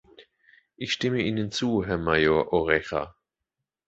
Ich 0.77 0.93
stimme 0.93 1.21
Ihnen 1.21 1.51
zu, 1.51 1.85
Herr 1.85 1.99
Mayor 1.99 2.53
Oreja. 2.53 3.13